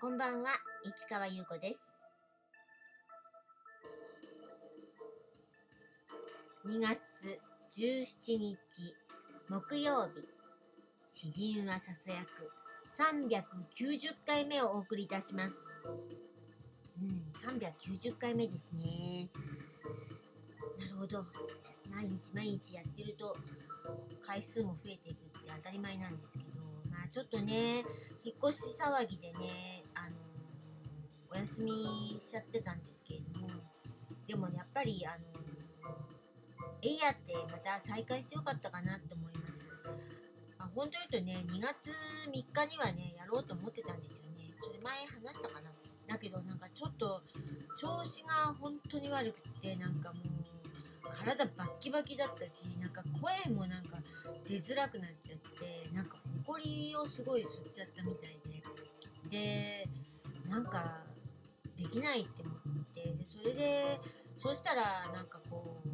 [0.00, 0.50] こんばんは、
[0.84, 1.96] 市川優子です。
[6.66, 7.38] 2月
[7.78, 8.56] 17日
[9.48, 10.28] 木曜日、
[11.08, 12.50] 詩人はささやく
[12.92, 15.60] 390回目をお送りいたします。
[17.00, 19.28] うん、390回目ですね。
[20.78, 21.24] なるほど。
[21.90, 23.36] 毎日毎日やってると
[24.26, 26.40] 回数も増えていくって当たり前なんですけ
[26.83, 27.82] ど、ちょっとね、
[28.24, 30.16] 引っ越し騒ぎでね、あの
[31.32, 33.48] お休みしちゃってたんですけれども、
[34.26, 35.44] でもやっぱり、あの
[36.82, 39.64] エイヤってまた再開してよかったかなって思います。
[40.58, 41.90] あ本当言うとね、2月
[42.28, 44.52] 3日にはね、やろうと思ってたんですよね。
[44.60, 45.70] それ前話したかな。
[46.06, 47.08] だけどなんかちょっと
[47.80, 50.64] 調子が本当に悪くて、なんかもう
[51.24, 53.98] 体バッキバキだったし、なんか声もなんか
[54.48, 58.34] 出づらくなっちゃって、なんかほこりをすごい吸っちゃったみたい
[59.30, 59.82] で、で、
[60.50, 61.00] なんか
[61.78, 64.00] できないって思って、でそれで、
[64.38, 65.88] そうしたらなんかこう、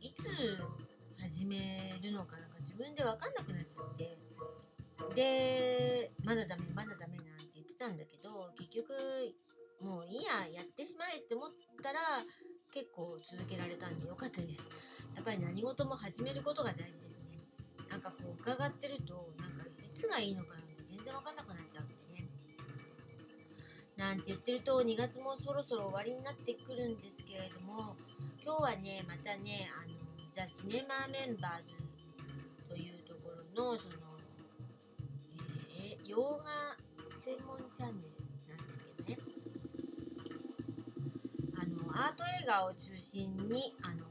[0.00, 0.56] いつ
[1.20, 4.16] 始めるのかなんか自分で分かんなくなっちゃって、
[5.14, 8.94] で、まだダメ、まだダメなんて言ってたんだけど、結局、
[9.82, 11.50] もういいや、やってしまえって思っ
[11.82, 11.98] たら、
[12.72, 14.68] 結構続けられたんでよかったです。
[15.16, 17.38] やっぱり何事も始めることが大事ですね。
[17.90, 19.67] なんかこう伺ってると、なんか
[19.98, 22.28] つがいいのかなんて全然わかんなくなっちゃうんでね。
[23.98, 27.96] なんて言ってると2月もそろそろ終わりになってくるんですけれども、
[28.38, 29.98] 今日はね、またね、あの、
[30.36, 31.74] ザ・シネマメンバーズ
[32.70, 33.90] というところの、その、
[35.82, 36.74] えー洋画
[37.18, 38.52] 専門チャンネルなんです
[38.96, 39.18] けどね。
[41.58, 44.06] あのアート映画を中心にあの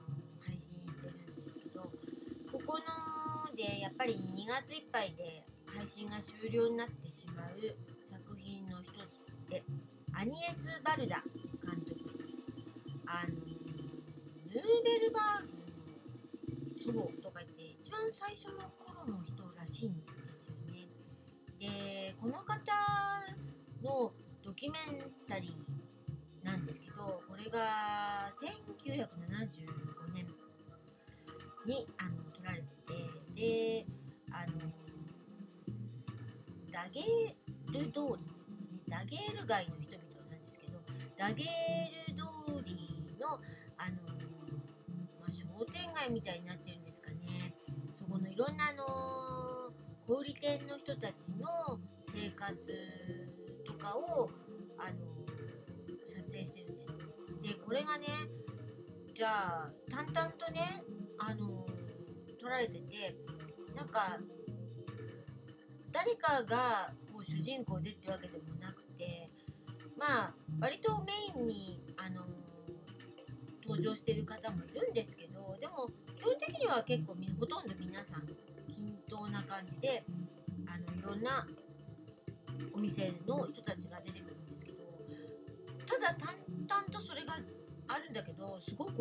[0.45, 5.41] 配信してるんですけどここのでやっぱり2月いっぱいで
[5.75, 7.47] 配信が終了になってしまう
[8.01, 9.63] 作品の一つで
[10.13, 12.07] アニエス・バルダ監督。
[13.07, 15.47] あのヌーベルバー
[16.91, 20.87] グの祖母とか言って一番最初の頃の人らしいんですよね。
[21.59, 22.57] でこの方
[23.81, 24.11] の
[24.45, 24.97] ドキュメン
[25.27, 30.25] タリーなんですけどこれが1975年
[31.65, 32.67] にあの撮られて
[33.35, 33.85] てで
[34.31, 34.69] あの
[36.77, 40.77] ダゲール通りダゲール街の人々なんですけど
[41.17, 42.77] ダゲール通り
[43.19, 43.33] の
[43.81, 47.17] あの、まあ、商店街みたいになってるんですかね
[47.97, 49.73] そこのいろんなあの
[50.05, 51.49] 小売店の人たちの
[52.13, 52.53] 生活
[53.65, 54.29] とかを
[54.77, 57.17] あの撮影してるんです。
[57.41, 58.05] でこれがね
[59.15, 60.61] じゃあ淡々とね
[61.25, 61.47] あの
[62.39, 63.11] 撮られてて
[63.75, 64.19] なんか
[65.97, 69.25] 誰かがこう主人公でってわけでもなくて
[69.97, 72.21] まあ割とメインにあの
[73.65, 75.87] 登場してる方もいるんですけどでも
[76.19, 78.21] 基本的には結構みほとんど皆さん
[78.75, 80.03] 均等な感じで
[80.69, 81.47] あのいろんな
[82.75, 84.77] お店の人たちが出てくるんですけど
[85.81, 87.33] ただ淡々とそれが
[87.87, 88.91] あるんだけどすごく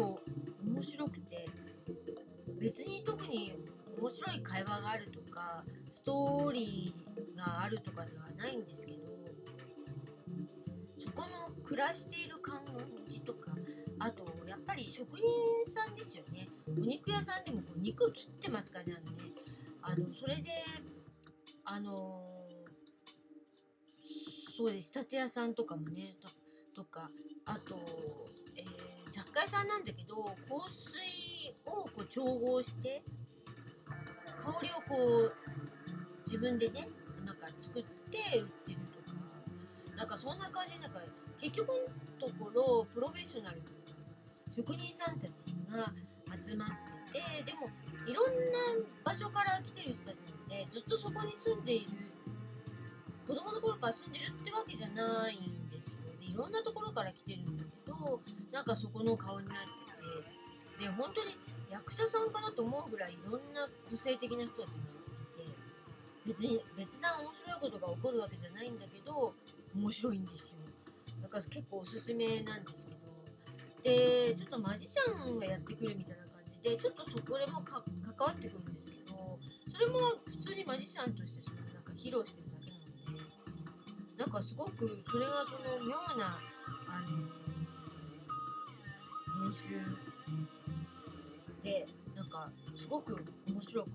[0.65, 1.45] 面白くて
[2.59, 3.53] 別に特に
[3.99, 5.63] 面白い会話があるとか
[6.06, 8.99] トーリーがあるとかではないんですけど
[10.87, 12.61] そこの暮らしている感
[13.09, 13.50] じとか
[13.99, 15.25] あとやっぱり職人
[15.66, 16.47] さんですよね。
[16.69, 19.25] お肉屋さんでもこう肉切ってますからねあのね。
[19.83, 20.43] あのそれで
[21.65, 22.25] あの
[24.56, 24.93] そうです。
[24.93, 26.15] 仕立て屋さんとかもね
[26.75, 27.11] ととか
[27.47, 27.75] あと、
[28.56, 30.31] えー雑貨屋さんなんだけど香
[30.69, 33.03] 水をこう調合して
[34.45, 35.33] 香りをこう
[36.36, 36.86] 自分でね
[37.24, 39.16] なんか作って売ってるとか
[39.97, 41.00] なんかそんな感じでなんか
[41.41, 41.69] 結局
[42.20, 43.62] のところプロフェッショナル
[44.52, 45.33] 職人さんたち
[45.72, 45.88] が
[46.44, 46.68] 集まっ
[47.09, 47.65] ててでも
[48.04, 51.86] いろんな場所から来てる人たちなのでずっとそこに住んでいる
[53.27, 57.97] 子供の頃から住んでるってわけじゃないんですよでいろんなところから来てるんだけど
[58.53, 61.32] なんかそこの顔になっててで本当に
[61.72, 65.66] 役者さんかなと思うぐらいいろんな個性的な人たちがいて
[66.27, 69.33] 別に別段面白いことが起こるわけじゃないんだけど
[69.75, 70.67] 面白いんですよ。
[71.23, 72.97] だから結構おすすめなんですけど。
[73.87, 77.81] でちょっとマジシャンがやってくるみたいな感じでちょっとそこでもか
[78.19, 79.39] 関わってくるんですけど
[79.71, 87.07] それも普通にマジシャンとしてそのなんか披露してるだけなのでなんかすごくそれがその妙なあの
[89.47, 89.78] 編集
[91.63, 91.84] で
[92.17, 92.45] なんか
[92.75, 93.91] すごく面白く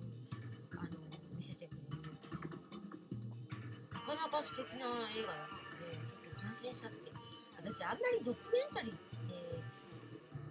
[4.21, 4.85] なか素敵な
[5.17, 7.09] 映画だったのでちょっと感心しちゃって
[7.57, 9.09] 私あんまりドキュメンタリーって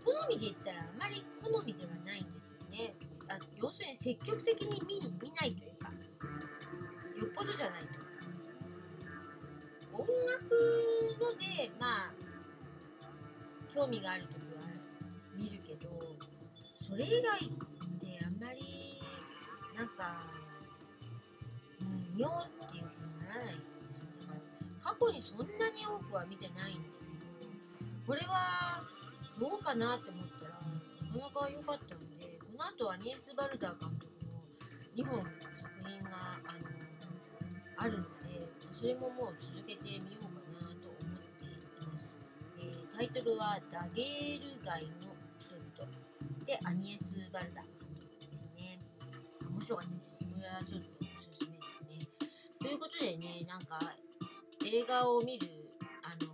[0.02, 2.94] 好みで言ったらあんまり好みではないんですよね。
[3.31, 8.11] あ要するに積極的に見見ないというかよっぽどじゃないと
[9.94, 10.50] 音楽
[11.22, 12.14] のでまあ
[13.72, 14.67] 興味がある時は
[15.38, 15.90] 見るけど
[16.90, 17.49] それ以外っ
[18.02, 18.99] てあんまり
[19.78, 20.26] なんか、
[21.82, 23.00] うん、見ようっていう
[23.31, 23.79] ならないんですよ
[24.21, 28.82] だから過去にそんなに多くは見てないんですけどこれは
[29.38, 34.43] どうかなって思ったらなかなか良かったのでこの後はニース・バルダー監督の
[34.99, 36.11] 2本の作品が
[36.44, 36.67] あの
[37.79, 41.56] あるのでそれももう続けてみようかなと思ってい
[41.87, 42.11] ます、
[42.59, 45.88] えータイトルは「ダゲール街の人々」
[46.44, 48.79] でアニエス・バルダー監督ですね。
[49.49, 50.17] 面白かったです。
[50.19, 51.00] これはちょっと
[52.70, 53.81] いうことでねなんか
[54.64, 55.49] 映画を見る
[56.06, 56.31] あの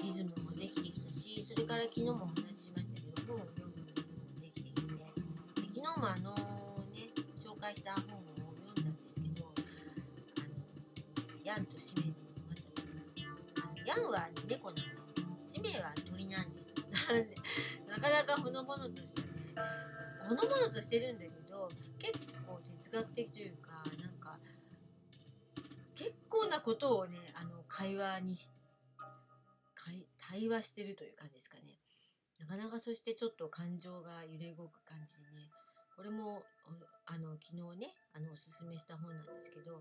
[0.00, 5.02] リズムもできてきたしそれから昨日もお話ししましたけど本を読むリズムもできてきてで
[5.58, 6.30] 昨日もあの
[6.94, 13.34] ね紹介した本を読んだんですけどあのヤンとシメにましたけど
[13.90, 14.94] ヤンは猫なんで
[15.34, 16.78] すシメは鳥なんです
[17.90, 19.26] なかなかほのぼのとしてね
[20.30, 21.66] ほのぼのとしてるんだけど
[21.98, 22.54] 結構
[22.86, 23.65] 哲学的というか
[26.48, 28.50] なことをねあの会話にし
[29.74, 31.78] 会対話してるという感じですかね。
[32.38, 35.48] なかなかそしてちょっと感情が揺れ動く感じでね
[35.96, 36.42] これも
[37.06, 39.80] あの昨日ねあのおすすめした本なんですけど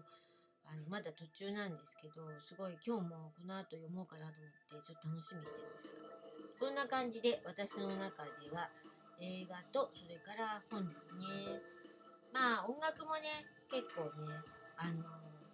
[0.65, 5.93] あのまだ途中なんですけどすごい今日もこの後読もうかなと思ってちょっと楽しみにしてるんです。
[6.57, 8.71] そんな感じで私の中では
[9.19, 11.59] 映画とそれから本ですね。
[12.31, 14.39] まあ音楽もね結構ね
[14.77, 15.03] あの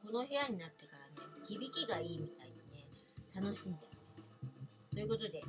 [0.02, 2.90] この部屋になってからね響きがいいみたいでね
[3.36, 5.42] 楽しんでますということで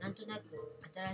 [0.00, 0.42] なんとなく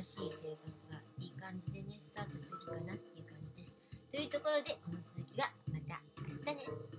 [0.02, 3.74] 新しい生活がいい感じでねスタートしてるかなっていう感じです。
[4.12, 6.95] というところでこの続きはまた明日ね。